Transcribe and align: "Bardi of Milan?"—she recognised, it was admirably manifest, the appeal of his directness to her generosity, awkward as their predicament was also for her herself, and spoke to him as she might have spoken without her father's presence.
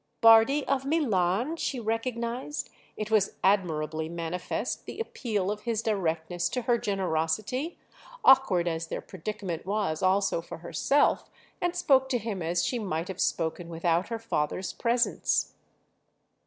"Bardi 0.19 0.65
of 0.65 0.83
Milan?"—she 0.83 1.79
recognised, 1.79 2.71
it 2.97 3.11
was 3.11 3.33
admirably 3.43 4.09
manifest, 4.09 4.87
the 4.87 4.99
appeal 4.99 5.51
of 5.51 5.61
his 5.61 5.83
directness 5.83 6.49
to 6.49 6.63
her 6.63 6.79
generosity, 6.79 7.77
awkward 8.25 8.67
as 8.67 8.87
their 8.87 8.99
predicament 8.99 9.63
was 9.63 10.01
also 10.01 10.41
for 10.41 10.57
her 10.57 10.69
herself, 10.69 11.29
and 11.61 11.75
spoke 11.75 12.09
to 12.09 12.17
him 12.17 12.41
as 12.41 12.65
she 12.65 12.79
might 12.79 13.09
have 13.09 13.21
spoken 13.21 13.69
without 13.69 14.07
her 14.07 14.17
father's 14.17 14.73
presence. 14.73 15.53